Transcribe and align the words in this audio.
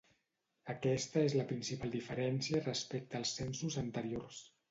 Aquesta 0.73 1.21
és 1.25 1.35
la 1.41 1.45
principal 1.51 1.93
diferència 1.97 2.63
respecte 2.65 3.19
als 3.21 3.35
censos 3.41 3.79
anteriors. 3.85 4.43